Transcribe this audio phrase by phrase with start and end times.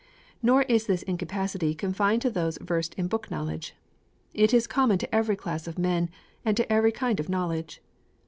[0.41, 3.75] Nor is this incapacity confined to those versed in book knowledge.
[4.33, 6.09] It is common to every class of men,
[6.43, 7.83] and to every kind of knowledge.